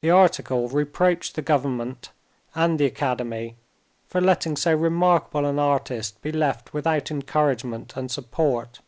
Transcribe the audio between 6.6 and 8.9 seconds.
without encouragement and support.